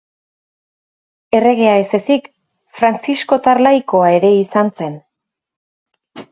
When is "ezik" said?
1.99-2.31